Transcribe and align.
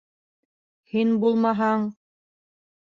Һин 0.95 1.13
булмаһаң... 1.25 1.87